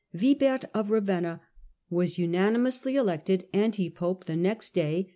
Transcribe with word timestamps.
Wibert 0.19 0.65
of 0.73 0.89
Ravenna 0.89 1.41
was 1.91 2.17
unanimously 2.17 2.95
elected 2.95 3.45
anti 3.53 3.87
pope 3.87 4.25
the 4.25 4.35
next 4.35 4.71
day. 4.73 5.09